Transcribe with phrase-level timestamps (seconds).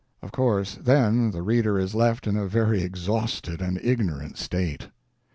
[0.23, 4.87] Of course, then, the reader is left in a very exhausted and ignorant state.